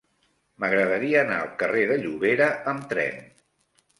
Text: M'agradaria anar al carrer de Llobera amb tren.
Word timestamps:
M'agradaria 0.63 1.19
anar 1.23 1.35
al 1.41 1.51
carrer 1.59 1.83
de 1.91 1.99
Llobera 2.05 2.49
amb 2.73 2.87
tren. 2.95 3.21